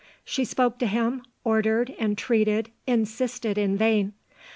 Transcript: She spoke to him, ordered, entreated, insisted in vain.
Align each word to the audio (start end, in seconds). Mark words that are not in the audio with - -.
She 0.25 0.45
spoke 0.45 0.79
to 0.79 0.87
him, 0.87 1.21
ordered, 1.43 1.93
entreated, 1.99 2.71
insisted 2.87 3.55
in 3.55 3.77
vain. 3.77 4.13